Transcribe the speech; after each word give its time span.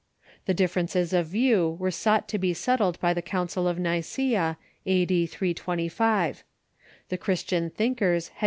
The 0.47 0.55
differences 0.55 1.13
of 1.13 1.27
view 1.27 1.77
were 1.79 1.91
sought 1.91 2.27
to 2.29 2.39
be 2.39 2.55
settled 2.55 2.99
by 3.01 3.13
the 3.13 3.21
Council 3.21 3.67
of 3.67 3.77
Xicsea, 3.77 4.57
a. 4.87 5.05
d. 5.05 5.27
325. 5.27 6.43
The 7.09 7.17
Chris 7.19 7.43
tian 7.43 7.69
thinkers 7.69 8.29
had. 8.29 8.39